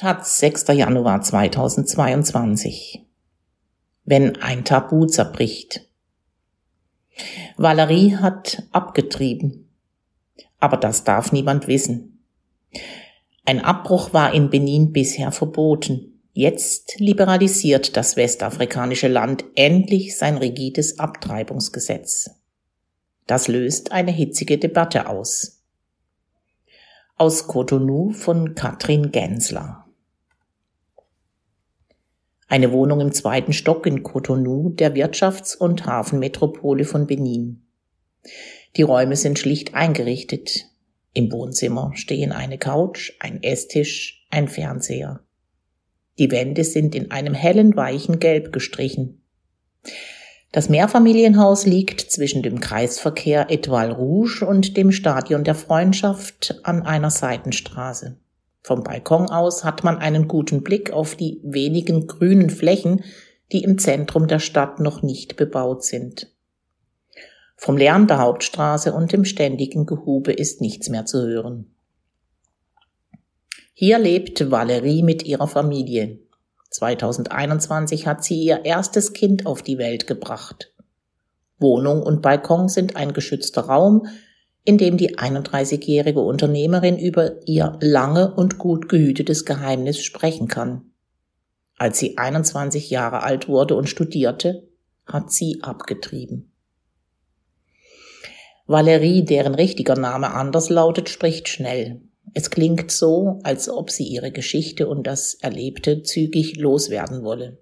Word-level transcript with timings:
Taz 0.00 0.38
6. 0.38 0.68
Januar 0.74 1.22
2022. 1.22 3.04
Wenn 4.04 4.36
ein 4.36 4.64
Tabu 4.64 5.06
zerbricht. 5.06 5.88
Valerie 7.56 8.14
hat 8.14 8.62
abgetrieben. 8.70 9.68
Aber 10.60 10.76
das 10.76 11.02
darf 11.02 11.32
niemand 11.32 11.66
wissen. 11.66 12.24
Ein 13.44 13.58
Abbruch 13.58 14.12
war 14.12 14.32
in 14.32 14.50
Benin 14.50 14.92
bisher 14.92 15.32
verboten. 15.32 16.22
Jetzt 16.32 17.00
liberalisiert 17.00 17.96
das 17.96 18.14
westafrikanische 18.14 19.08
Land 19.08 19.46
endlich 19.56 20.16
sein 20.16 20.36
rigides 20.36 21.00
Abtreibungsgesetz. 21.00 22.30
Das 23.26 23.48
löst 23.48 23.90
eine 23.90 24.12
hitzige 24.12 24.58
Debatte 24.58 25.08
aus. 25.08 25.60
Aus 27.16 27.48
Cotonou 27.48 28.12
von 28.12 28.54
Katrin 28.54 29.10
Gensler. 29.10 29.86
Eine 32.48 32.72
Wohnung 32.72 33.00
im 33.00 33.12
zweiten 33.12 33.52
Stock 33.52 33.86
in 33.86 34.02
Cotonou, 34.02 34.70
der 34.70 34.94
Wirtschafts- 34.94 35.54
und 35.54 35.84
Hafenmetropole 35.84 36.84
von 36.84 37.06
Benin. 37.06 37.66
Die 38.76 38.82
Räume 38.82 39.16
sind 39.16 39.38
schlicht 39.38 39.74
eingerichtet. 39.74 40.64
Im 41.12 41.30
Wohnzimmer 41.30 41.92
stehen 41.94 42.32
eine 42.32 42.56
Couch, 42.56 43.12
ein 43.20 43.42
Esstisch, 43.42 44.26
ein 44.30 44.48
Fernseher. 44.48 45.20
Die 46.18 46.30
Wände 46.30 46.64
sind 46.64 46.94
in 46.94 47.10
einem 47.10 47.34
hellen, 47.34 47.76
weichen 47.76 48.18
Gelb 48.18 48.52
gestrichen. 48.52 49.22
Das 50.50 50.70
Mehrfamilienhaus 50.70 51.66
liegt 51.66 52.00
zwischen 52.00 52.42
dem 52.42 52.60
Kreisverkehr 52.60 53.50
Etoile 53.50 53.92
Rouge 53.92 54.46
und 54.46 54.78
dem 54.78 54.90
Stadion 54.90 55.44
der 55.44 55.54
Freundschaft 55.54 56.58
an 56.62 56.82
einer 56.82 57.10
Seitenstraße. 57.10 58.18
Vom 58.68 58.84
Balkon 58.84 59.30
aus 59.30 59.64
hat 59.64 59.82
man 59.82 59.96
einen 59.96 60.28
guten 60.28 60.62
Blick 60.62 60.92
auf 60.92 61.14
die 61.14 61.40
wenigen 61.42 62.06
grünen 62.06 62.50
Flächen, 62.50 63.02
die 63.50 63.62
im 63.62 63.78
Zentrum 63.78 64.26
der 64.26 64.40
Stadt 64.40 64.78
noch 64.78 65.00
nicht 65.00 65.36
bebaut 65.36 65.84
sind. 65.84 66.30
Vom 67.56 67.78
Lärm 67.78 68.06
der 68.08 68.18
Hauptstraße 68.18 68.92
und 68.92 69.10
dem 69.10 69.24
ständigen 69.24 69.86
Gehube 69.86 70.32
ist 70.32 70.60
nichts 70.60 70.90
mehr 70.90 71.06
zu 71.06 71.26
hören. 71.26 71.74
Hier 73.72 73.98
lebt 73.98 74.50
Valerie 74.50 75.02
mit 75.02 75.22
ihrer 75.22 75.48
Familie. 75.48 76.18
2021 76.68 78.06
hat 78.06 78.22
sie 78.22 78.42
ihr 78.42 78.66
erstes 78.66 79.14
Kind 79.14 79.46
auf 79.46 79.62
die 79.62 79.78
Welt 79.78 80.06
gebracht. 80.06 80.74
Wohnung 81.58 82.02
und 82.02 82.20
Balkon 82.20 82.68
sind 82.68 82.96
ein 82.96 83.14
geschützter 83.14 83.62
Raum, 83.62 84.08
in 84.68 84.76
dem 84.76 84.98
die 84.98 85.16
31-jährige 85.16 86.20
Unternehmerin 86.20 86.98
über 86.98 87.36
ihr 87.48 87.78
lange 87.80 88.34
und 88.34 88.58
gut 88.58 88.90
gehütetes 88.90 89.46
Geheimnis 89.46 90.04
sprechen 90.04 90.46
kann. 90.46 90.90
Als 91.78 91.98
sie 91.98 92.18
21 92.18 92.90
Jahre 92.90 93.22
alt 93.22 93.48
wurde 93.48 93.76
und 93.76 93.88
studierte, 93.88 94.68
hat 95.06 95.32
sie 95.32 95.62
abgetrieben. 95.62 96.52
Valerie, 98.66 99.24
deren 99.24 99.54
richtiger 99.54 99.96
Name 99.96 100.34
anders 100.34 100.68
lautet, 100.68 101.08
spricht 101.08 101.48
schnell. 101.48 102.02
Es 102.34 102.50
klingt 102.50 102.90
so, 102.90 103.38
als 103.44 103.70
ob 103.70 103.90
sie 103.90 104.04
ihre 104.04 104.32
Geschichte 104.32 104.86
und 104.86 105.06
das 105.06 105.32
Erlebte 105.32 106.02
zügig 106.02 106.58
loswerden 106.58 107.22
wolle. 107.22 107.56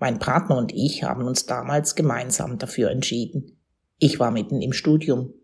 Mein 0.00 0.18
Partner 0.18 0.56
und 0.56 0.72
ich 0.72 1.02
haben 1.02 1.24
uns 1.24 1.44
damals 1.44 1.96
gemeinsam 1.96 2.56
dafür 2.56 2.90
entschieden. 2.90 3.58
Ich 3.98 4.18
war 4.18 4.30
mitten 4.30 4.62
im 4.62 4.72
Studium. 4.72 5.34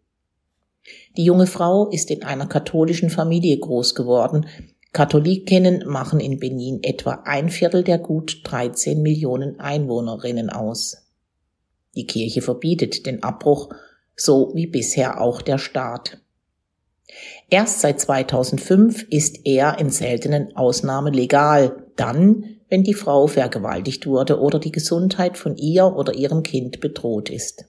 Die 1.17 1.25
junge 1.25 1.47
Frau 1.47 1.89
ist 1.89 2.11
in 2.11 2.23
einer 2.23 2.47
katholischen 2.47 3.11
Familie 3.11 3.59
groß 3.59 3.95
geworden. 3.95 4.47
Katholikinnen 4.93 5.85
machen 5.87 6.21
in 6.21 6.39
Benin 6.39 6.83
etwa 6.83 7.23
ein 7.25 7.51
Viertel 7.51 7.83
der 7.83 7.99
gut 7.99 8.43
13 8.45 9.03
Millionen 9.03 9.59
Einwohnerinnen 9.59 10.51
aus. 10.51 10.99
Die 11.97 12.07
Kirche 12.07 12.43
verbietet 12.43 13.07
den 13.07 13.23
Abbruch, 13.23 13.71
so 14.17 14.53
wie 14.55 14.67
bisher 14.67 15.21
auch 15.21 15.43
der 15.43 15.59
Staat. 15.59 16.19
Erst 17.51 17.81
seit 17.81 18.01
2005 18.01 19.05
ist 19.11 19.41
er 19.45 19.79
in 19.79 19.91
seltenen 19.91 20.57
Ausnahmen 20.57 21.13
legal, 21.13 21.85
dann, 21.97 22.57
wenn 22.69 22.83
die 22.83 22.95
Frau 22.95 23.27
vergewaltigt 23.27 24.07
wurde 24.07 24.41
oder 24.41 24.59
die 24.59 24.73
Gesundheit 24.73 25.39
von 25.39 25.57
ihr 25.57 25.95
oder 25.95 26.15
ihrem 26.15 26.43
Kind 26.43 26.81
bedroht 26.81 27.31
ist. 27.31 27.67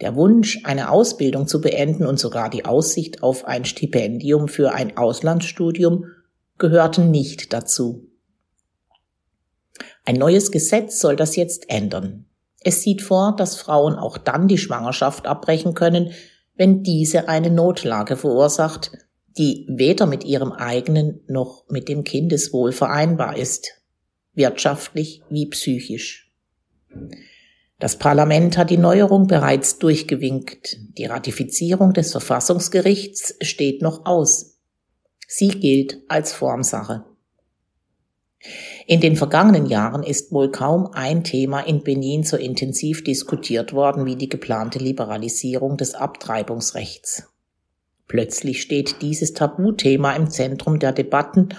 Der 0.00 0.16
Wunsch, 0.16 0.60
eine 0.64 0.90
Ausbildung 0.90 1.46
zu 1.46 1.60
beenden 1.60 2.06
und 2.06 2.18
sogar 2.18 2.50
die 2.50 2.64
Aussicht 2.64 3.22
auf 3.22 3.44
ein 3.44 3.64
Stipendium 3.64 4.48
für 4.48 4.72
ein 4.72 4.96
Auslandsstudium 4.96 6.06
gehörten 6.58 7.10
nicht 7.10 7.52
dazu. 7.52 8.08
Ein 10.04 10.16
neues 10.16 10.50
Gesetz 10.50 11.00
soll 11.00 11.16
das 11.16 11.36
jetzt 11.36 11.70
ändern. 11.70 12.26
Es 12.60 12.82
sieht 12.82 13.02
vor, 13.02 13.34
dass 13.36 13.56
Frauen 13.56 13.94
auch 13.94 14.18
dann 14.18 14.48
die 14.48 14.58
Schwangerschaft 14.58 15.26
abbrechen 15.26 15.74
können, 15.74 16.12
wenn 16.56 16.82
diese 16.82 17.28
eine 17.28 17.50
Notlage 17.50 18.16
verursacht, 18.16 18.92
die 19.36 19.66
weder 19.68 20.06
mit 20.06 20.24
ihrem 20.24 20.52
eigenen 20.52 21.20
noch 21.26 21.64
mit 21.68 21.88
dem 21.88 22.04
Kindeswohl 22.04 22.72
vereinbar 22.72 23.36
ist, 23.36 23.82
wirtschaftlich 24.34 25.22
wie 25.28 25.46
psychisch. 25.46 26.32
Das 27.84 27.98
Parlament 27.98 28.56
hat 28.56 28.70
die 28.70 28.78
Neuerung 28.78 29.26
bereits 29.26 29.78
durchgewinkt. 29.78 30.78
Die 30.96 31.04
Ratifizierung 31.04 31.92
des 31.92 32.12
Verfassungsgerichts 32.12 33.34
steht 33.42 33.82
noch 33.82 34.06
aus. 34.06 34.58
Sie 35.28 35.48
gilt 35.48 36.00
als 36.08 36.32
Formsache. 36.32 37.04
In 38.86 39.02
den 39.02 39.16
vergangenen 39.16 39.66
Jahren 39.66 40.02
ist 40.02 40.32
wohl 40.32 40.50
kaum 40.50 40.86
ein 40.94 41.24
Thema 41.24 41.60
in 41.60 41.82
Benin 41.82 42.24
so 42.24 42.38
intensiv 42.38 43.04
diskutiert 43.04 43.74
worden 43.74 44.06
wie 44.06 44.16
die 44.16 44.30
geplante 44.30 44.78
Liberalisierung 44.78 45.76
des 45.76 45.94
Abtreibungsrechts. 45.94 47.24
Plötzlich 48.08 48.62
steht 48.62 49.02
dieses 49.02 49.34
Tabuthema 49.34 50.14
im 50.14 50.30
Zentrum 50.30 50.78
der 50.78 50.92
Debatten 50.92 51.50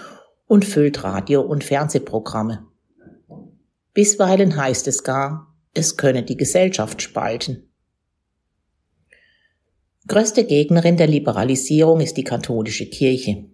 und 0.48 0.64
füllt 0.64 1.04
Radio- 1.04 1.42
und 1.42 1.62
Fernsehprogramme. 1.62 2.66
Bisweilen 3.94 4.56
heißt 4.56 4.88
es 4.88 5.04
gar, 5.04 5.45
es 5.76 5.96
könne 5.96 6.22
die 6.22 6.36
Gesellschaft 6.36 7.02
spalten. 7.02 7.70
Größte 10.08 10.44
Gegnerin 10.44 10.96
der 10.96 11.08
Liberalisierung 11.08 12.00
ist 12.00 12.16
die 12.16 12.24
katholische 12.24 12.86
Kirche. 12.86 13.46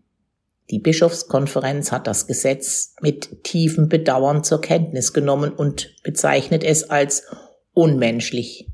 Die 0.71 0.79
Bischofskonferenz 0.79 1.93
hat 1.93 2.07
das 2.07 2.27
Gesetz 2.27 2.95
mit 3.01 3.43
tiefem 3.45 3.89
Bedauern 3.89 4.45
zur 4.45 4.61
Kenntnis 4.61 5.13
genommen 5.13 5.53
und 5.53 5.97
bezeichnet 6.03 6.63
es 6.65 6.89
als 6.89 7.25
unmenschlich. 7.73 8.72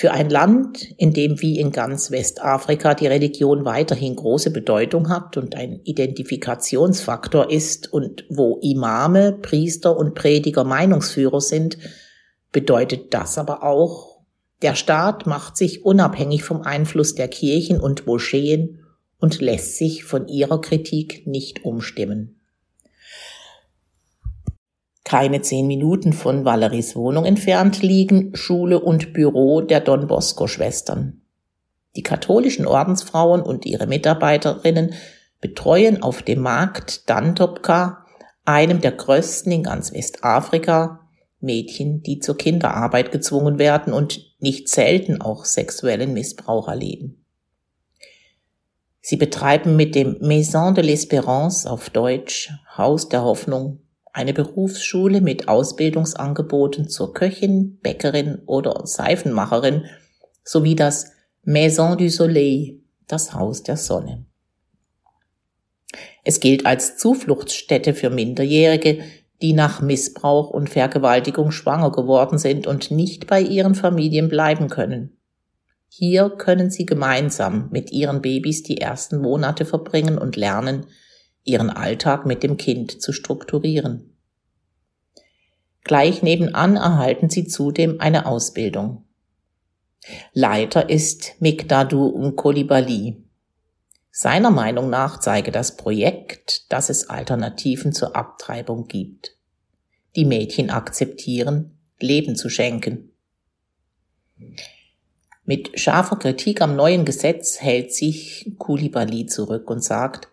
Für 0.00 0.12
ein 0.12 0.30
Land, 0.30 0.94
in 0.96 1.12
dem 1.12 1.40
wie 1.40 1.58
in 1.58 1.72
ganz 1.72 2.12
Westafrika 2.12 2.94
die 2.94 3.08
Religion 3.08 3.64
weiterhin 3.64 4.14
große 4.14 4.52
Bedeutung 4.52 5.08
hat 5.08 5.36
und 5.36 5.56
ein 5.56 5.80
Identifikationsfaktor 5.82 7.50
ist 7.50 7.92
und 7.92 8.24
wo 8.30 8.60
Imame, 8.62 9.32
Priester 9.32 9.96
und 9.96 10.14
Prediger 10.14 10.62
Meinungsführer 10.62 11.40
sind, 11.40 11.78
bedeutet 12.52 13.12
das 13.12 13.38
aber 13.38 13.64
auch, 13.64 14.20
der 14.62 14.76
Staat 14.76 15.26
macht 15.26 15.56
sich 15.56 15.84
unabhängig 15.84 16.44
vom 16.44 16.62
Einfluss 16.62 17.16
der 17.16 17.26
Kirchen 17.26 17.80
und 17.80 18.06
Moscheen 18.06 18.84
und 19.18 19.40
lässt 19.40 19.78
sich 19.78 20.04
von 20.04 20.28
ihrer 20.28 20.60
Kritik 20.60 21.26
nicht 21.26 21.64
umstimmen. 21.64 22.37
Keine 25.08 25.40
zehn 25.40 25.66
Minuten 25.66 26.12
von 26.12 26.44
Valeries 26.44 26.94
Wohnung 26.94 27.24
entfernt 27.24 27.80
liegen 27.80 28.36
Schule 28.36 28.78
und 28.78 29.14
Büro 29.14 29.62
der 29.62 29.80
Don 29.80 30.06
Bosco 30.06 30.46
Schwestern. 30.46 31.22
Die 31.96 32.02
katholischen 32.02 32.66
Ordensfrauen 32.66 33.40
und 33.40 33.64
ihre 33.64 33.86
Mitarbeiterinnen 33.86 34.92
betreuen 35.40 36.02
auf 36.02 36.20
dem 36.20 36.40
Markt 36.40 37.08
Dantopka, 37.08 38.04
einem 38.44 38.82
der 38.82 38.92
größten 38.92 39.50
in 39.50 39.62
ganz 39.62 39.94
Westafrika, 39.94 41.08
Mädchen, 41.40 42.02
die 42.02 42.18
zur 42.18 42.36
Kinderarbeit 42.36 43.10
gezwungen 43.10 43.58
werden 43.58 43.94
und 43.94 44.36
nicht 44.40 44.68
selten 44.68 45.22
auch 45.22 45.46
sexuellen 45.46 46.12
Missbrauch 46.12 46.68
erleben. 46.68 47.24
Sie 49.00 49.16
betreiben 49.16 49.74
mit 49.74 49.94
dem 49.94 50.18
Maison 50.20 50.74
de 50.74 50.84
l'Espérance 50.84 51.66
auf 51.66 51.88
Deutsch 51.88 52.52
Haus 52.76 53.08
der 53.08 53.22
Hoffnung 53.22 53.80
eine 54.18 54.34
Berufsschule 54.34 55.20
mit 55.20 55.46
Ausbildungsangeboten 55.46 56.88
zur 56.88 57.14
Köchin, 57.14 57.78
Bäckerin 57.78 58.42
oder 58.46 58.84
Seifenmacherin 58.84 59.84
sowie 60.42 60.74
das 60.74 61.12
Maison 61.44 61.96
du 61.96 62.10
Soleil, 62.10 62.80
das 63.06 63.32
Haus 63.32 63.62
der 63.62 63.76
Sonne. 63.76 64.26
Es 66.24 66.40
gilt 66.40 66.66
als 66.66 66.98
Zufluchtsstätte 66.98 67.94
für 67.94 68.10
Minderjährige, 68.10 69.04
die 69.40 69.52
nach 69.52 69.80
Missbrauch 69.80 70.50
und 70.50 70.68
Vergewaltigung 70.68 71.52
schwanger 71.52 71.92
geworden 71.92 72.38
sind 72.38 72.66
und 72.66 72.90
nicht 72.90 73.28
bei 73.28 73.40
ihren 73.40 73.76
Familien 73.76 74.28
bleiben 74.28 74.68
können. 74.68 75.16
Hier 75.88 76.28
können 76.28 76.70
sie 76.70 76.86
gemeinsam 76.86 77.68
mit 77.70 77.92
ihren 77.92 78.20
Babys 78.20 78.64
die 78.64 78.80
ersten 78.80 79.18
Monate 79.20 79.64
verbringen 79.64 80.18
und 80.18 80.34
lernen, 80.34 80.86
ihren 81.48 81.70
Alltag 81.70 82.26
mit 82.26 82.42
dem 82.42 82.56
Kind 82.56 83.00
zu 83.02 83.12
strukturieren. 83.12 84.16
Gleich 85.82 86.22
nebenan 86.22 86.76
erhalten 86.76 87.30
sie 87.30 87.46
zudem 87.46 88.00
eine 88.00 88.26
Ausbildung. 88.26 89.04
Leiter 90.32 90.90
ist 90.90 91.34
Mikdadu 91.40 92.32
Kolibali. 92.32 93.24
Seiner 94.10 94.50
Meinung 94.50 94.90
nach 94.90 95.20
zeige 95.20 95.50
das 95.50 95.76
Projekt, 95.76 96.72
dass 96.72 96.90
es 96.90 97.08
Alternativen 97.08 97.92
zur 97.92 98.16
Abtreibung 98.16 98.86
gibt. 98.86 99.36
Die 100.16 100.24
Mädchen 100.24 100.70
akzeptieren, 100.70 101.78
Leben 102.00 102.36
zu 102.36 102.48
schenken. 102.48 103.12
Mit 105.44 105.80
scharfer 105.80 106.16
Kritik 106.16 106.60
am 106.60 106.76
neuen 106.76 107.04
Gesetz 107.04 107.60
hält 107.60 107.94
sich 107.94 108.52
Kulibali 108.58 109.26
zurück 109.26 109.70
und 109.70 109.82
sagt, 109.82 110.28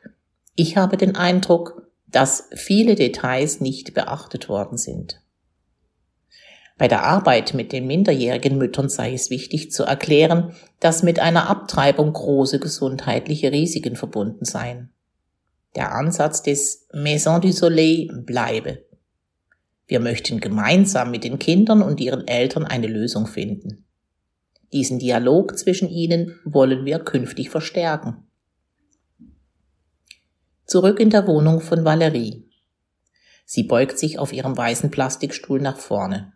ich 0.56 0.78
habe 0.78 0.98
den 0.98 1.16
Eindruck, 1.16 1.90
dass 2.08 2.50
viele 2.56 2.96
Details 2.96 3.60
nicht 3.60 3.94
beachtet 3.94 4.48
worden 4.48 4.78
sind. 4.78 5.22
Bei 6.78 6.88
der 6.88 7.04
Arbeit 7.04 7.54
mit 7.54 7.72
den 7.72 7.88
minderjährigen 7.88 8.58
Müttern 8.58 8.90
sei 8.90 9.14
es 9.14 9.30
wichtig 9.30 9.72
zu 9.72 9.84
erklären, 9.84 10.54
dass 10.80 11.04
mit 11.04 11.20
einer 11.20 11.50
Abtreibung 11.50 12.12
große 12.12 12.60
gesundheitliche 12.60 13.52
Risiken 13.52 13.96
verbunden 13.96 14.44
seien. 14.44 14.90
Der 15.76 15.94
Ansatz 15.94 16.42
des 16.42 16.88
Maison 16.94 17.42
du 17.42 17.52
Soleil 17.52 18.08
bleibe. 18.26 18.86
Wir 19.88 20.00
möchten 20.00 20.40
gemeinsam 20.40 21.12
mit 21.12 21.24
den 21.24 21.40
Kindern 21.40 21.82
und 21.82 22.00
ihren 22.00 22.28
Eltern 22.28 22.66
eine 22.66 22.88
Lösung 22.88 23.28
finden. 23.28 23.86
Diesen 24.74 25.00
Dialog 25.00 25.58
zwischen 25.58 25.90
ihnen 25.90 26.40
wollen 26.44 26.86
wir 26.86 27.00
künftig 27.00 27.50
verstärken. 27.50 28.25
Zurück 30.66 31.00
in 31.00 31.12
der 31.12 31.28
Wohnung 31.28 31.62
von 31.62 31.86
Valerie. 31.86 32.50
Sie 33.46 33.64
beugt 33.64 34.00
sich 34.00 34.18
auf 34.18 34.34
ihrem 34.34 34.58
weißen 34.58 34.90
Plastikstuhl 34.90 35.62
nach 35.62 35.78
vorne. 35.78 36.34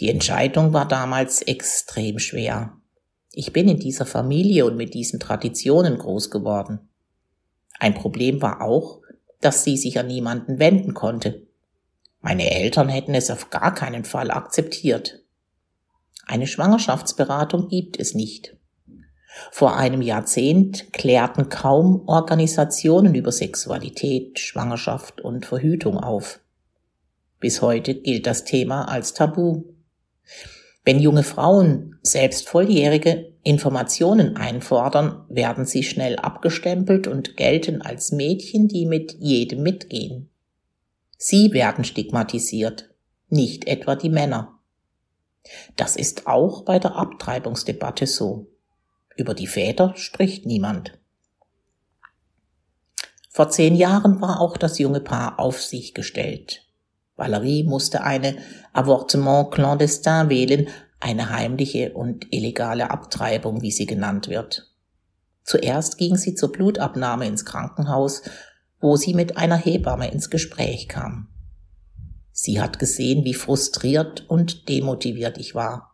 Die 0.00 0.08
Entscheidung 0.08 0.72
war 0.72 0.88
damals 0.88 1.42
extrem 1.42 2.18
schwer. 2.18 2.78
Ich 3.32 3.52
bin 3.52 3.68
in 3.68 3.78
dieser 3.78 4.06
Familie 4.06 4.64
und 4.64 4.76
mit 4.76 4.94
diesen 4.94 5.20
Traditionen 5.20 5.98
groß 5.98 6.30
geworden. 6.30 6.88
Ein 7.78 7.92
Problem 7.92 8.40
war 8.40 8.62
auch, 8.62 9.02
dass 9.40 9.64
sie 9.64 9.76
sich 9.76 9.98
an 9.98 10.06
niemanden 10.06 10.58
wenden 10.58 10.94
konnte. 10.94 11.46
Meine 12.22 12.50
Eltern 12.50 12.88
hätten 12.88 13.14
es 13.14 13.30
auf 13.30 13.50
gar 13.50 13.74
keinen 13.74 14.04
Fall 14.04 14.30
akzeptiert. 14.30 15.20
Eine 16.26 16.46
Schwangerschaftsberatung 16.46 17.68
gibt 17.68 18.00
es 18.00 18.14
nicht. 18.14 18.56
Vor 19.50 19.76
einem 19.76 20.02
Jahrzehnt 20.02 20.92
klärten 20.92 21.48
kaum 21.48 22.02
Organisationen 22.06 23.14
über 23.14 23.32
Sexualität, 23.32 24.38
Schwangerschaft 24.38 25.20
und 25.20 25.46
Verhütung 25.46 25.98
auf. 25.98 26.40
Bis 27.40 27.60
heute 27.60 27.94
gilt 27.94 28.26
das 28.26 28.44
Thema 28.44 28.88
als 28.88 29.12
Tabu. 29.12 29.64
Wenn 30.84 31.00
junge 31.00 31.22
Frauen, 31.22 31.98
selbst 32.02 32.48
Volljährige, 32.48 33.32
Informationen 33.42 34.36
einfordern, 34.36 35.24
werden 35.28 35.66
sie 35.66 35.82
schnell 35.82 36.16
abgestempelt 36.16 37.06
und 37.06 37.36
gelten 37.36 37.82
als 37.82 38.12
Mädchen, 38.12 38.68
die 38.68 38.86
mit 38.86 39.16
jedem 39.18 39.62
mitgehen. 39.62 40.30
Sie 41.18 41.52
werden 41.52 41.84
stigmatisiert, 41.84 42.90
nicht 43.28 43.66
etwa 43.66 43.96
die 43.96 44.10
Männer. 44.10 44.58
Das 45.76 45.96
ist 45.96 46.26
auch 46.26 46.62
bei 46.62 46.78
der 46.78 46.96
Abtreibungsdebatte 46.96 48.06
so. 48.06 48.46
Über 49.16 49.34
die 49.34 49.46
Väter 49.46 49.94
spricht 49.96 50.46
niemand. 50.46 50.98
Vor 53.30 53.50
zehn 53.50 53.74
Jahren 53.74 54.20
war 54.20 54.40
auch 54.40 54.56
das 54.56 54.78
junge 54.78 55.00
Paar 55.00 55.40
auf 55.40 55.60
sich 55.60 55.94
gestellt. 55.94 56.64
Valerie 57.16 57.64
musste 57.64 58.02
eine 58.02 58.36
Avortement 58.72 59.50
clandestin 59.50 60.28
wählen, 60.28 60.68
eine 61.00 61.30
heimliche 61.30 61.92
und 61.92 62.32
illegale 62.32 62.90
Abtreibung, 62.90 63.62
wie 63.62 63.70
sie 63.70 63.86
genannt 63.86 64.28
wird. 64.28 64.70
Zuerst 65.44 65.98
ging 65.98 66.16
sie 66.16 66.34
zur 66.34 66.50
Blutabnahme 66.50 67.26
ins 67.26 67.44
Krankenhaus, 67.44 68.22
wo 68.80 68.96
sie 68.96 69.14
mit 69.14 69.36
einer 69.36 69.56
Hebamme 69.56 70.10
ins 70.10 70.30
Gespräch 70.30 70.88
kam. 70.88 71.28
Sie 72.32 72.60
hat 72.60 72.78
gesehen, 72.78 73.24
wie 73.24 73.34
frustriert 73.34 74.28
und 74.28 74.68
demotiviert 74.68 75.38
ich 75.38 75.54
war. 75.54 75.93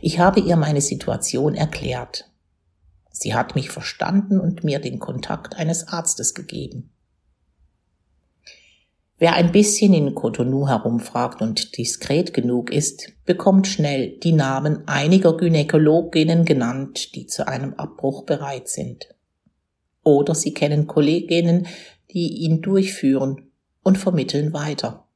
Ich 0.00 0.18
habe 0.18 0.40
ihr 0.40 0.56
meine 0.56 0.80
Situation 0.80 1.54
erklärt. 1.54 2.30
Sie 3.10 3.34
hat 3.34 3.54
mich 3.54 3.70
verstanden 3.70 4.38
und 4.40 4.64
mir 4.64 4.78
den 4.78 4.98
Kontakt 4.98 5.56
eines 5.56 5.88
Arztes 5.88 6.34
gegeben. 6.34 6.90
Wer 9.18 9.32
ein 9.32 9.50
bisschen 9.50 9.94
in 9.94 10.14
Cotonou 10.14 10.68
herumfragt 10.68 11.40
und 11.40 11.78
diskret 11.78 12.34
genug 12.34 12.70
ist, 12.70 13.14
bekommt 13.24 13.66
schnell 13.66 14.18
die 14.18 14.32
Namen 14.32 14.86
einiger 14.86 15.34
Gynäkologinnen 15.38 16.44
genannt, 16.44 17.14
die 17.14 17.26
zu 17.26 17.48
einem 17.48 17.72
Abbruch 17.74 18.24
bereit 18.24 18.68
sind. 18.68 19.08
Oder 20.02 20.34
sie 20.34 20.52
kennen 20.52 20.86
Kolleginnen, 20.86 21.66
die 22.10 22.42
ihn 22.42 22.60
durchführen 22.60 23.50
und 23.82 23.96
vermitteln 23.96 24.52
weiter. 24.52 25.06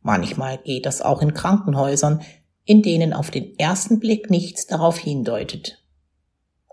Manchmal 0.00 0.56
geht 0.56 0.86
das 0.86 1.02
auch 1.02 1.20
in 1.20 1.34
Krankenhäusern, 1.34 2.22
in 2.64 2.82
denen 2.82 3.12
auf 3.12 3.30
den 3.30 3.58
ersten 3.58 3.98
Blick 3.98 4.30
nichts 4.30 4.66
darauf 4.66 4.98
hindeutet. 4.98 5.84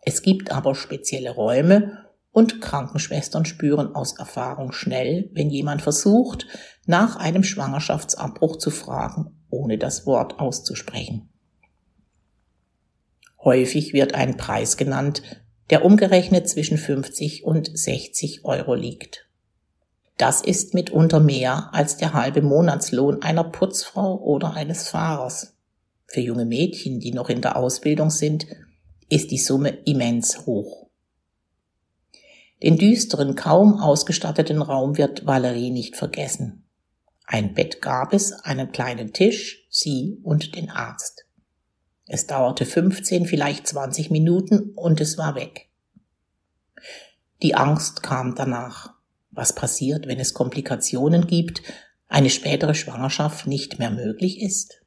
Es 0.04 0.22
gibt 0.22 0.52
aber 0.52 0.76
spezielle 0.76 1.32
Räume 1.32 2.06
und 2.32 2.62
Krankenschwestern 2.62 3.46
spüren 3.46 3.96
aus 3.96 4.18
Erfahrung 4.18 4.72
schnell, 4.72 5.30
wenn 5.34 5.50
jemand 5.50 5.82
versucht, 5.82 6.48
nach 6.86 7.16
einem 7.16 7.44
Schwangerschaftsabbruch 7.44 8.58
zu 8.58 8.70
fragen, 8.70 9.36
ohne 9.50 9.78
das 9.78 10.06
Wort 10.06 10.40
auszusprechen. 10.40 11.30
Häufig 13.44 13.94
wird 13.94 14.14
ein 14.16 14.38
Preis 14.38 14.78
genannt, 14.78 15.22
der 15.70 15.86
umgerechnet 15.86 16.50
zwischen 16.50 16.78
50 16.78 17.44
und 17.44 17.70
60 17.78 18.46
Euro 18.46 18.76
liegt. 18.76 19.28
Das 20.18 20.42
ist 20.42 20.74
mitunter 20.74 21.20
mehr 21.20 21.70
als 21.74 21.98
der 21.98 22.14
halbe 22.14 22.42
Monatslohn 22.42 23.22
einer 23.22 23.46
Putzfrau 23.46 24.18
oder 24.18 24.54
eines 24.54 24.90
Fahrers. 24.90 25.59
Für 26.12 26.22
junge 26.22 26.46
Mädchen, 26.46 27.00
die 27.00 27.12
noch 27.12 27.30
in 27.30 27.42
der 27.42 27.56
Ausbildung 27.56 28.10
sind, 28.10 28.48
ist 29.10 29.32
die 29.32 29.38
Summe 29.38 29.70
immens 29.86 30.46
hoch. 30.46 30.90
Den 32.64 32.78
düsteren, 32.78 33.36
kaum 33.36 33.80
ausgestatteten 33.80 34.62
Raum 34.62 34.98
wird 34.98 35.26
Valerie 35.26 35.72
nicht 35.72 35.96
vergessen. 35.96 36.66
Ein 37.26 37.54
Bett 37.54 37.82
gab 37.82 38.12
es, 38.14 38.34
einen 38.34 38.72
kleinen 38.72 39.14
Tisch, 39.14 39.68
sie 39.70 40.20
und 40.24 40.56
den 40.56 40.70
Arzt. 40.70 41.26
Es 42.08 42.26
dauerte 42.26 42.66
15, 42.66 43.28
vielleicht 43.28 43.68
20 43.68 44.10
Minuten 44.10 44.72
und 44.76 45.00
es 45.00 45.18
war 45.20 45.36
weg. 45.36 45.70
Die 47.44 47.54
Angst 47.54 48.02
kam 48.02 48.34
danach. 48.34 48.96
Was 49.30 49.54
passiert, 49.54 50.08
wenn 50.08 50.20
es 50.20 50.34
Komplikationen 50.34 51.28
gibt, 51.28 51.62
eine 52.08 52.32
spätere 52.32 52.74
Schwangerschaft 52.74 53.46
nicht 53.46 53.78
mehr 53.78 53.92
möglich 53.92 54.42
ist? 54.42 54.79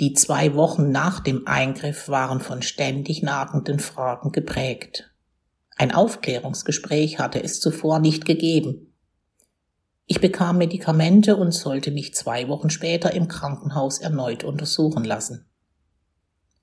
Die 0.00 0.14
zwei 0.14 0.54
Wochen 0.54 0.90
nach 0.90 1.20
dem 1.20 1.46
Eingriff 1.46 2.08
waren 2.08 2.40
von 2.40 2.62
ständig 2.62 3.22
nagenden 3.22 3.78
Fragen 3.78 4.32
geprägt. 4.32 5.12
Ein 5.76 5.92
Aufklärungsgespräch 5.92 7.18
hatte 7.18 7.42
es 7.42 7.60
zuvor 7.60 7.98
nicht 7.98 8.24
gegeben. 8.24 8.94
Ich 10.06 10.18
bekam 10.18 10.56
Medikamente 10.56 11.36
und 11.36 11.52
sollte 11.52 11.90
mich 11.90 12.14
zwei 12.14 12.48
Wochen 12.48 12.70
später 12.70 13.12
im 13.12 13.28
Krankenhaus 13.28 13.98
erneut 13.98 14.42
untersuchen 14.42 15.04
lassen. 15.04 15.44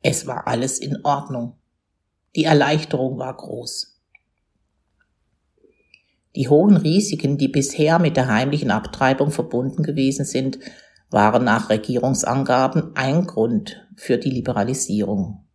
Es 0.02 0.26
war 0.26 0.48
alles 0.48 0.80
in 0.80 1.06
Ordnung. 1.06 1.58
Die 2.36 2.44
Erleichterung 2.44 3.20
war 3.20 3.38
groß. 3.38 4.02
Die 6.36 6.50
hohen 6.50 6.78
Risiken, 6.78 7.38
die 7.38 7.48
bisher 7.48 8.00
mit 8.00 8.18
der 8.18 8.28
heimlichen 8.28 8.72
Abtreibung 8.72 9.30
verbunden 9.30 9.84
gewesen 9.84 10.26
sind, 10.26 10.60
waren 11.10 11.44
nach 11.44 11.70
Regierungsangaben 11.70 12.96
ein 12.96 13.26
Grund 13.26 13.88
für 13.96 14.18
die 14.18 14.30
Liberalisierung. 14.30 15.48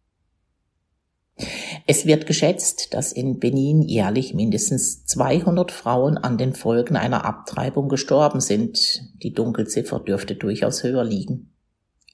Es 1.86 2.06
wird 2.06 2.26
geschätzt, 2.26 2.94
dass 2.94 3.12
in 3.12 3.40
Benin 3.40 3.82
jährlich 3.82 4.34
mindestens 4.34 5.04
200 5.06 5.72
Frauen 5.72 6.18
an 6.18 6.38
den 6.38 6.54
Folgen 6.54 6.96
einer 6.96 7.24
Abtreibung 7.24 7.88
gestorben 7.88 8.40
sind. 8.40 9.02
Die 9.22 9.32
Dunkelziffer 9.32 9.98
dürfte 9.98 10.36
durchaus 10.36 10.82
höher 10.82 11.04
liegen. 11.04 11.52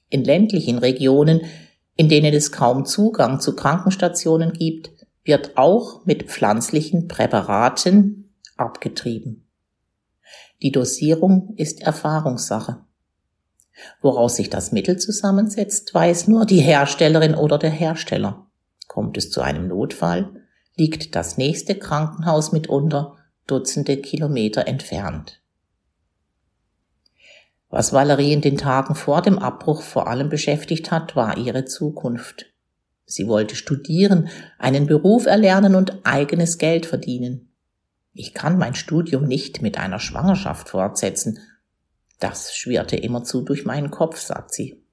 In 0.09 0.23
ländlichen 0.23 0.79
Regionen, 0.79 1.41
in 1.95 2.09
denen 2.09 2.33
es 2.33 2.51
kaum 2.51 2.85
Zugang 2.85 3.39
zu 3.39 3.55
Krankenstationen 3.55 4.53
gibt, 4.53 4.89
wird 5.23 5.57
auch 5.57 6.05
mit 6.05 6.23
pflanzlichen 6.23 7.07
Präparaten 7.07 8.33
abgetrieben. 8.57 9.47
Die 10.61 10.71
Dosierung 10.71 11.53
ist 11.57 11.81
Erfahrungssache. 11.81 12.85
Woraus 14.01 14.35
sich 14.35 14.49
das 14.49 14.71
Mittel 14.71 14.97
zusammensetzt, 14.97 15.93
weiß 15.93 16.27
nur 16.27 16.45
die 16.45 16.59
Herstellerin 16.59 17.35
oder 17.35 17.57
der 17.57 17.69
Hersteller. 17.69 18.47
Kommt 18.87 19.17
es 19.17 19.31
zu 19.31 19.41
einem 19.41 19.67
Notfall, 19.67 20.31
liegt 20.75 21.15
das 21.15 21.37
nächste 21.37 21.75
Krankenhaus 21.75 22.51
mitunter 22.51 23.17
Dutzende 23.47 23.97
Kilometer 23.97 24.67
entfernt. 24.67 25.41
Was 27.69 27.93
Valerie 27.93 28.33
in 28.33 28.41
den 28.41 28.57
Tagen 28.57 28.95
vor 28.95 29.21
dem 29.21 29.37
Abbruch 29.39 29.81
vor 29.81 30.07
allem 30.07 30.29
beschäftigt 30.29 30.91
hat, 30.91 31.15
war 31.15 31.37
ihre 31.37 31.65
Zukunft. 31.65 32.47
Sie 33.05 33.27
wollte 33.27 33.55
studieren, 33.55 34.29
einen 34.57 34.85
Beruf 34.85 35.25
erlernen 35.25 35.75
und 35.75 35.99
eigenes 36.03 36.57
Geld 36.57 36.85
verdienen. 36.85 37.51
Ich 38.13 38.33
kann 38.33 38.57
mein 38.57 38.75
Studium 38.75 39.25
nicht 39.25 39.61
mit 39.61 39.77
einer 39.77 39.99
Schwangerschaft 39.99 40.69
fortsetzen. 40.69 41.39
Das 42.19 42.55
schwirrte 42.55 42.97
immerzu 42.97 43.41
durch 43.41 43.65
meinen 43.65 43.91
Kopf, 43.91 44.19
sagt 44.19 44.53
sie. 44.53 44.83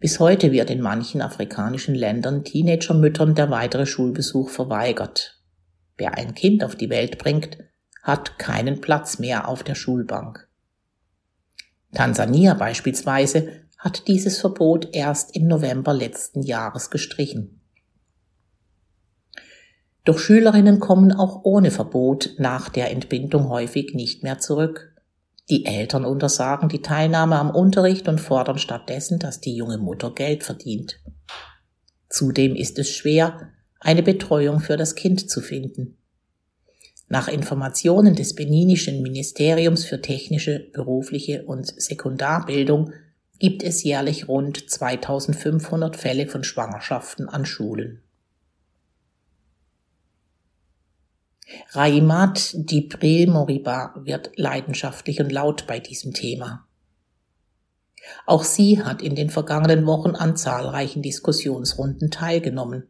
Bis 0.00 0.18
heute 0.18 0.50
wird 0.50 0.70
in 0.70 0.80
manchen 0.80 1.22
afrikanischen 1.22 1.94
Ländern 1.94 2.42
Teenagermüttern 2.44 3.34
der 3.34 3.50
weitere 3.50 3.86
Schulbesuch 3.86 4.48
verweigert. 4.48 5.40
Wer 5.96 6.16
ein 6.16 6.34
Kind 6.34 6.64
auf 6.64 6.74
die 6.74 6.90
Welt 6.90 7.18
bringt, 7.18 7.58
hat 8.02 8.38
keinen 8.38 8.80
Platz 8.80 9.18
mehr 9.20 9.46
auf 9.46 9.62
der 9.62 9.76
Schulbank. 9.76 10.48
Tansania 11.94 12.54
beispielsweise 12.54 13.62
hat 13.78 14.08
dieses 14.08 14.38
Verbot 14.38 14.88
erst 14.92 15.36
im 15.36 15.46
November 15.46 15.92
letzten 15.92 16.42
Jahres 16.42 16.90
gestrichen. 16.90 17.60
Doch 20.04 20.18
Schülerinnen 20.18 20.80
kommen 20.80 21.12
auch 21.12 21.44
ohne 21.44 21.70
Verbot 21.70 22.34
nach 22.38 22.70
der 22.70 22.90
Entbindung 22.90 23.48
häufig 23.48 23.94
nicht 23.94 24.24
mehr 24.24 24.38
zurück. 24.38 24.91
Die 25.50 25.66
Eltern 25.66 26.04
untersagen 26.04 26.68
die 26.68 26.82
Teilnahme 26.82 27.36
am 27.36 27.50
Unterricht 27.50 28.08
und 28.08 28.20
fordern 28.20 28.58
stattdessen, 28.58 29.18
dass 29.18 29.40
die 29.40 29.54
junge 29.54 29.78
Mutter 29.78 30.12
Geld 30.12 30.44
verdient. 30.44 31.00
Zudem 32.08 32.54
ist 32.54 32.78
es 32.78 32.90
schwer, 32.90 33.50
eine 33.80 34.02
Betreuung 34.02 34.60
für 34.60 34.76
das 34.76 34.94
Kind 34.94 35.28
zu 35.28 35.40
finden. 35.40 35.98
Nach 37.08 37.28
Informationen 37.28 38.14
des 38.14 38.34
Beninischen 38.34 39.02
Ministeriums 39.02 39.84
für 39.84 40.00
technische, 40.00 40.70
berufliche 40.72 41.44
und 41.44 41.66
Sekundarbildung 41.66 42.92
gibt 43.38 43.62
es 43.62 43.82
jährlich 43.82 44.28
rund 44.28 44.70
2500 44.70 45.96
Fälle 45.96 46.26
von 46.28 46.44
Schwangerschaften 46.44 47.28
an 47.28 47.44
Schulen. 47.44 48.02
Raimat 51.70 52.52
Dibril 52.54 53.28
Moriba 53.28 53.94
wird 53.96 54.32
leidenschaftlich 54.36 55.20
und 55.20 55.32
laut 55.32 55.66
bei 55.66 55.80
diesem 55.80 56.12
Thema. 56.12 56.66
Auch 58.26 58.44
sie 58.44 58.82
hat 58.82 59.02
in 59.02 59.14
den 59.14 59.30
vergangenen 59.30 59.86
Wochen 59.86 60.16
an 60.16 60.36
zahlreichen 60.36 61.02
Diskussionsrunden 61.02 62.10
teilgenommen. 62.10 62.88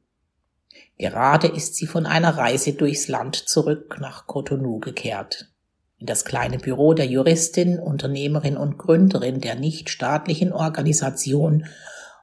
Gerade 0.99 1.49
ist 1.49 1.77
sie 1.77 1.87
von 1.87 2.07
einer 2.07 2.37
Reise 2.37 2.73
durchs 2.73 3.09
Land 3.09 3.37
zurück 3.37 3.99
nach 4.01 4.27
Cotonou 4.27 4.79
gekehrt. 4.79 5.51
In 5.99 6.07
das 6.07 6.25
kleine 6.25 6.59
Büro 6.59 6.95
der 6.95 7.07
Juristin, 7.07 7.79
Unternehmerin 7.79 8.57
und 8.57 8.79
Gründerin 8.79 9.41
der 9.41 9.55
nichtstaatlichen 9.55 10.53
Organisation 10.53 11.67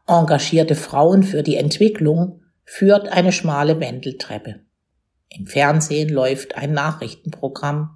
Engagierte 0.09 0.73
Frauen 0.73 1.21
für 1.21 1.43
die 1.43 1.55
Entwicklung 1.55 2.41
führt 2.65 3.09
eine 3.09 3.31
schmale 3.31 3.79
Wendeltreppe. 3.79 4.61
Im 5.29 5.47
Fernsehen 5.47 6.09
läuft 6.09 6.55
ein 6.55 6.73
Nachrichtenprogramm. 6.73 7.91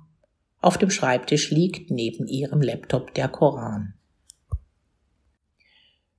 Auf 0.61 0.77
dem 0.77 0.89
Schreibtisch 0.89 1.51
liegt 1.51 1.91
neben 1.91 2.27
ihrem 2.27 2.61
Laptop 2.61 3.13
der 3.13 3.27
Koran. 3.27 3.95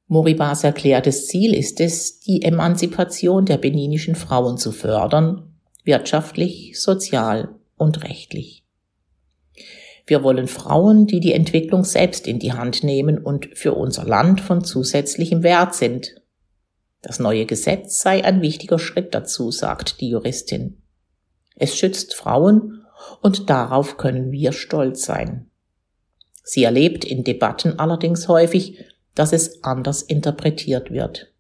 Moribas 0.07 0.65
erklärtes 0.65 1.27
Ziel 1.29 1.55
ist 1.55 1.81
es, 1.81 2.21
die 2.21 2.43
Emanzipation 2.43 3.47
der 3.47 3.57
beninischen 3.57 4.15
Frauen 4.15 4.59
zu 4.59 4.71
fördern, 4.71 5.55
wirtschaftlich, 5.85 6.79
sozial 6.81 7.55
und 7.77 8.05
rechtlich. 8.05 8.65
Wir 10.07 10.23
wollen 10.23 10.47
Frauen, 10.47 11.07
die 11.07 11.21
die 11.21 11.33
Entwicklung 11.33 11.85
selbst 11.85 12.27
in 12.27 12.39
die 12.39 12.53
Hand 12.53 12.85
nehmen 12.85 13.19
und 13.19 13.57
für 13.57 13.73
unser 13.73 14.05
Land 14.05 14.41
von 14.43 14.63
zusätzlichem 14.63 15.43
Wert 15.43 15.75
sind. 15.75 16.21
Das 17.01 17.19
neue 17.19 17.47
Gesetz 17.47 18.01
sei 18.01 18.23
ein 18.25 18.43
wichtiger 18.43 18.79
Schritt 18.79 19.15
dazu, 19.15 19.51
sagt 19.51 20.01
die 20.01 20.11
Juristin. 20.11 20.83
Es 21.55 21.77
schützt 21.77 22.15
Frauen 22.15 22.85
und 23.21 23.51
darauf 23.51 23.97
können 23.97 24.33
wir 24.33 24.53
stolz 24.53 25.05
sein. 25.05 25.51
Sie 26.43 26.65
erlebt 26.65 27.05
in 27.05 27.25
Debatten 27.25 27.79
allerdings 27.79 28.29
häufig, 28.29 28.85
dass 29.15 29.33
es 29.33 29.65
anders 29.65 30.03
interpretiert 30.03 30.91
wird. 30.91 31.33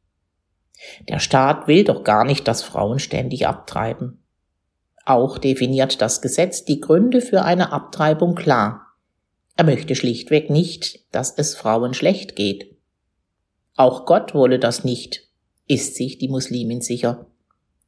Der 1.08 1.18
Staat 1.18 1.68
will 1.68 1.84
doch 1.84 2.04
gar 2.04 2.24
nicht, 2.24 2.48
dass 2.48 2.62
Frauen 2.62 2.98
ständig 2.98 3.46
abtreiben. 3.46 4.22
Auch 5.04 5.38
definiert 5.38 6.00
das 6.00 6.22
Gesetz 6.22 6.64
die 6.64 6.80
Gründe 6.80 7.20
für 7.20 7.42
eine 7.42 7.72
Abtreibung 7.72 8.34
klar. 8.34 8.86
Er 9.56 9.64
möchte 9.64 9.94
schlichtweg 9.94 10.50
nicht, 10.50 11.00
dass 11.14 11.36
es 11.36 11.54
Frauen 11.54 11.94
schlecht 11.94 12.36
geht. 12.36 12.76
Auch 13.76 14.06
Gott 14.06 14.34
wolle 14.34 14.58
das 14.58 14.84
nicht, 14.84 15.28
ist 15.66 15.96
sich 15.96 16.18
die 16.18 16.28
Muslimin 16.28 16.80
sicher. 16.80 17.26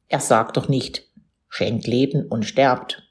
Er 0.07 0.19
sagt 0.19 0.57
doch 0.57 0.69
nicht, 0.69 1.06
schenkt 1.49 1.87
Leben 1.87 2.27
und 2.27 2.43
sterbt. 2.43 3.03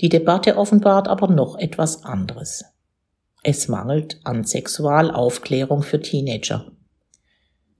Die 0.00 0.08
Debatte 0.08 0.56
offenbart 0.56 1.08
aber 1.08 1.28
noch 1.28 1.58
etwas 1.58 2.04
anderes. 2.04 2.64
Es 3.42 3.68
mangelt 3.68 4.20
an 4.24 4.44
Sexualaufklärung 4.44 5.82
für 5.82 6.00
Teenager. 6.00 6.72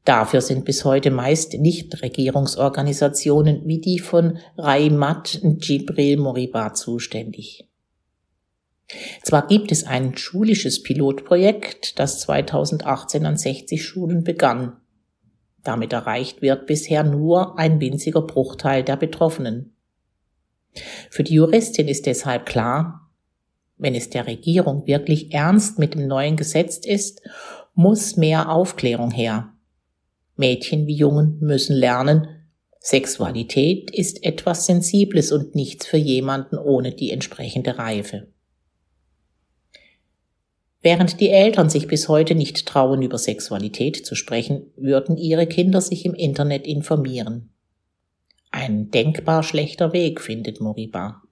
Dafür 0.04 0.40
sind 0.40 0.64
bis 0.64 0.84
heute 0.84 1.10
meist 1.10 1.54
Nichtregierungsorganisationen 1.54 3.66
wie 3.66 3.80
die 3.80 3.98
von 3.98 4.38
Raimat 4.56 5.40
Jibril 5.42 6.18
Moriba 6.18 6.74
zuständig. 6.74 7.68
Zwar 9.24 9.48
gibt 9.48 9.72
es 9.72 9.84
ein 9.84 10.16
schulisches 10.16 10.84
Pilotprojekt, 10.84 11.98
das 11.98 12.20
2018 12.20 13.26
an 13.26 13.36
60 13.36 13.84
Schulen 13.84 14.22
begann. 14.22 14.76
Damit 15.66 15.92
erreicht 15.92 16.42
wird 16.42 16.66
bisher 16.66 17.02
nur 17.02 17.58
ein 17.58 17.80
winziger 17.80 18.22
Bruchteil 18.22 18.84
der 18.84 18.96
Betroffenen. 18.96 19.74
Für 21.10 21.24
die 21.24 21.34
Juristin 21.34 21.88
ist 21.88 22.06
deshalb 22.06 22.46
klar, 22.46 23.10
wenn 23.76 23.94
es 23.94 24.08
der 24.08 24.26
Regierung 24.26 24.86
wirklich 24.86 25.32
ernst 25.32 25.78
mit 25.78 25.94
dem 25.94 26.06
neuen 26.06 26.36
Gesetz 26.36 26.78
ist, 26.78 27.20
muss 27.74 28.16
mehr 28.16 28.50
Aufklärung 28.50 29.10
her. 29.10 29.52
Mädchen 30.36 30.86
wie 30.86 30.94
Jungen 30.94 31.38
müssen 31.40 31.74
lernen, 31.74 32.28
Sexualität 32.78 33.90
ist 33.90 34.24
etwas 34.24 34.66
Sensibles 34.66 35.32
und 35.32 35.56
nichts 35.56 35.86
für 35.86 35.96
jemanden 35.96 36.56
ohne 36.58 36.92
die 36.92 37.10
entsprechende 37.10 37.78
Reife. 37.78 38.28
Während 40.82 41.20
die 41.20 41.30
Eltern 41.30 41.68
sich 41.68 41.88
bis 41.88 42.08
heute 42.08 42.34
nicht 42.34 42.66
trauen, 42.66 43.02
über 43.02 43.18
Sexualität 43.18 44.06
zu 44.06 44.14
sprechen, 44.14 44.70
würden 44.76 45.16
ihre 45.16 45.46
Kinder 45.46 45.80
sich 45.80 46.04
im 46.04 46.14
Internet 46.14 46.66
informieren. 46.66 47.50
Ein 48.50 48.90
denkbar 48.90 49.42
schlechter 49.42 49.92
Weg, 49.92 50.20
findet 50.20 50.60
Moriba. 50.60 51.22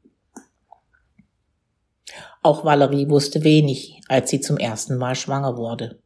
Auch 2.43 2.65
Valerie 2.65 3.09
wusste 3.09 3.45
wenig, 3.45 4.01
als 4.09 4.31
sie 4.31 4.41
zum 4.41 4.59
ersten 4.59 4.99
Mal 4.99 5.15
schwanger 5.15 5.57
wurde. 5.57 5.99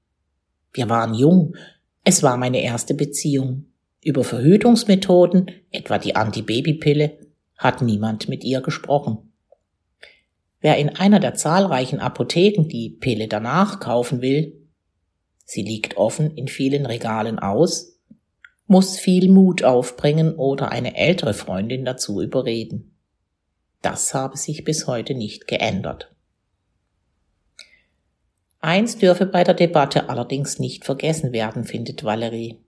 Wir 0.72 0.88
waren 0.88 1.14
jung, 1.14 1.56
es 2.04 2.22
war 2.22 2.36
meine 2.36 2.62
erste 2.62 2.94
Beziehung. 2.94 3.66
Über 4.02 4.22
Verhütungsmethoden, 4.22 5.50
etwa 5.72 5.98
die 5.98 6.14
Antibabypille, 6.14 7.18
hat 7.56 7.82
niemand 7.82 8.28
mit 8.28 8.44
ihr 8.44 8.60
gesprochen. 8.60 9.27
Wer 10.60 10.76
in 10.78 10.90
einer 10.96 11.20
der 11.20 11.34
zahlreichen 11.34 12.00
Apotheken 12.00 12.68
die 12.68 12.90
Pille 12.90 13.28
danach 13.28 13.80
kaufen 13.80 14.22
will, 14.22 14.68
sie 15.44 15.62
liegt 15.62 15.96
offen 15.96 16.34
in 16.36 16.48
vielen 16.48 16.86
Regalen 16.86 17.38
aus, 17.38 17.98
muss 18.66 18.98
viel 18.98 19.30
Mut 19.30 19.62
aufbringen 19.62 20.34
oder 20.34 20.70
eine 20.70 20.96
ältere 20.96 21.32
Freundin 21.32 21.84
dazu 21.84 22.20
überreden. 22.20 22.94
Das 23.82 24.12
habe 24.12 24.36
sich 24.36 24.64
bis 24.64 24.86
heute 24.86 25.14
nicht 25.14 25.46
geändert. 25.46 26.12
Eins 28.60 28.98
dürfe 28.98 29.24
bei 29.24 29.44
der 29.44 29.54
Debatte 29.54 30.08
allerdings 30.08 30.58
nicht 30.58 30.84
vergessen 30.84 31.32
werden, 31.32 31.64
findet 31.64 32.02
Valerie. 32.02 32.58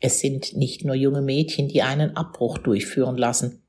Es 0.00 0.20
sind 0.20 0.56
nicht 0.56 0.84
nur 0.84 0.94
junge 0.94 1.22
Mädchen, 1.22 1.68
die 1.68 1.82
einen 1.82 2.16
Abbruch 2.16 2.58
durchführen 2.58 3.16
lassen. 3.16 3.62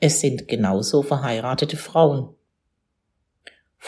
Es 0.00 0.20
sind 0.20 0.48
genauso 0.48 1.02
verheiratete 1.02 1.76
Frauen. 1.76 2.34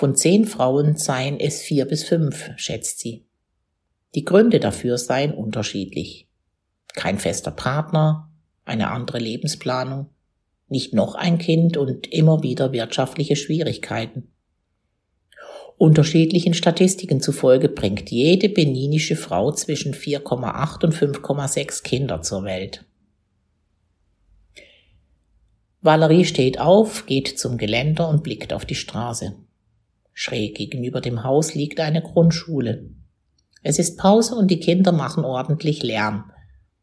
Von 0.01 0.17
zehn 0.17 0.47
Frauen 0.47 0.97
seien 0.97 1.39
es 1.39 1.61
vier 1.61 1.85
bis 1.85 2.05
fünf, 2.05 2.53
schätzt 2.57 3.01
sie. 3.01 3.27
Die 4.15 4.25
Gründe 4.25 4.59
dafür 4.59 4.97
seien 4.97 5.35
unterschiedlich. 5.35 6.27
Kein 6.95 7.19
fester 7.19 7.51
Partner, 7.51 8.33
eine 8.65 8.93
andere 8.93 9.19
Lebensplanung, 9.19 10.09
nicht 10.69 10.95
noch 10.95 11.17
ein 11.17 11.37
Kind 11.37 11.77
und 11.77 12.11
immer 12.11 12.43
wieder 12.43 12.73
wirtschaftliche 12.73 13.37
Schwierigkeiten. 13.37 14.33
Unterschiedlichen 15.77 16.55
Statistiken 16.55 17.21
zufolge 17.21 17.69
bringt 17.69 18.11
jede 18.11 18.49
beninische 18.49 19.17
Frau 19.17 19.53
zwischen 19.53 19.93
4,8 19.93 20.83
und 20.83 20.95
5,6 20.95 21.83
Kinder 21.83 22.23
zur 22.23 22.45
Welt. 22.45 22.87
Valerie 25.83 26.25
steht 26.25 26.59
auf, 26.59 27.05
geht 27.05 27.39
zum 27.39 27.59
Geländer 27.59 28.09
und 28.09 28.23
blickt 28.23 28.55
auf 28.55 28.65
die 28.65 28.75
Straße. 28.75 29.37
Schräg 30.23 30.55
gegenüber 30.55 31.01
dem 31.01 31.25
Haus 31.25 31.55
liegt 31.55 31.81
eine 31.81 32.03
Grundschule. 32.03 32.91
Es 33.63 33.79
ist 33.79 33.97
Pause 33.97 34.35
und 34.35 34.51
die 34.51 34.61
Kinder 34.61 34.93
machen 34.93 35.25
ordentlich 35.25 35.83
Lärm. 35.83 36.31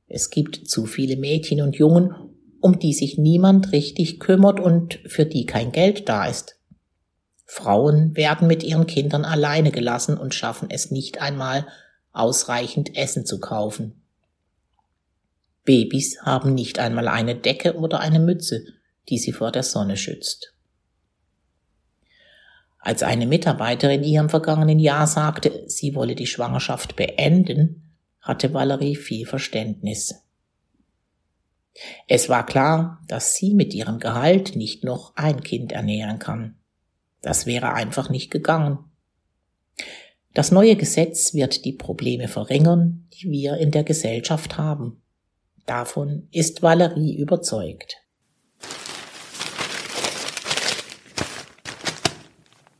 Es 0.08 0.32
gibt 0.32 0.68
zu 0.68 0.88
viele 0.88 1.18
Mädchen 1.18 1.62
und 1.62 1.76
Jungen, 1.76 2.16
um 2.62 2.80
die 2.80 2.94
sich 2.94 3.20
niemand 3.20 3.74
richtig 3.74 4.20
kümmert 4.20 4.60
und 4.60 4.98
für 5.06 5.28
die 5.28 5.46
kein 5.46 5.72
Geld 5.72 6.10
da 6.10 6.26
ist. 6.26 6.56
Frauen 7.46 8.16
werden 8.16 8.48
mit 8.48 8.64
ihren 8.64 8.88
Kindern 8.88 9.24
alleine 9.24 9.70
gelassen 9.70 10.18
und 10.18 10.34
schaffen 10.34 10.72
es 10.72 10.90
nicht 10.90 11.22
einmal, 11.22 11.68
ausreichend 12.14 12.98
Essen 12.98 13.28
zu 13.28 13.40
kaufen. 13.40 14.02
Babys 15.64 16.24
haben 16.24 16.56
nicht 16.56 16.80
einmal 16.80 17.08
eine 17.08 17.36
Decke 17.36 17.76
oder 17.76 18.00
eine 18.00 18.20
Mütze, 18.20 18.66
die 19.10 19.20
sie 19.20 19.32
vor 19.32 19.52
der 19.52 19.62
Sonne 19.62 19.96
schützt. 19.96 20.57
Als 22.88 23.04
eine 23.04 23.28
Mitarbeiterin 23.28 24.02
ihr 24.02 24.22
im 24.22 24.30
vergangenen 24.30 24.80
Jahr 24.80 25.08
sagte, 25.08 25.66
sie 25.68 25.94
wolle 25.94 26.16
die 26.16 26.26
Schwangerschaft 26.26 26.96
beenden, 26.96 27.98
hatte 28.22 28.54
Valerie 28.54 28.96
viel 28.96 29.26
Verständnis. 29.26 30.24
Es 32.08 32.30
war 32.30 32.46
klar, 32.46 33.04
dass 33.10 33.36
sie 33.36 33.54
mit 33.54 33.74
ihrem 33.74 34.00
Gehalt 34.00 34.56
nicht 34.56 34.86
noch 34.86 35.18
ein 35.18 35.42
Kind 35.42 35.74
ernähren 35.74 36.18
kann. 36.18 36.56
Das 37.22 37.46
wäre 37.46 37.74
einfach 37.74 38.10
nicht 38.10 38.32
gegangen. 38.32 38.80
Das 40.34 40.54
neue 40.54 40.78
Gesetz 40.78 41.34
wird 41.34 41.66
die 41.66 41.74
Probleme 41.74 42.30
verringern, 42.30 43.10
die 43.16 43.30
wir 43.30 43.58
in 43.58 43.72
der 43.72 43.84
Gesellschaft 43.84 44.58
haben. 44.58 45.02
Davon 45.66 46.30
ist 46.32 46.64
Valerie 46.64 47.18
überzeugt. 47.18 48.07